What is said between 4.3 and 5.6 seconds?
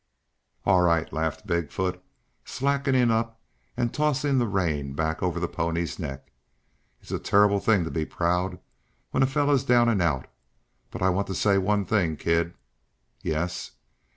the reins back over the